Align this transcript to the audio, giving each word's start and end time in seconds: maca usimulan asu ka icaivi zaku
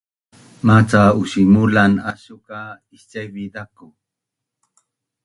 maca 0.65 1.01
usimulan 1.21 1.93
asu 2.11 2.35
ka 2.47 2.61
icaivi 2.97 3.43
zaku 3.53 3.87